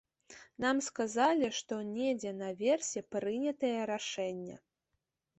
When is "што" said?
1.57-1.77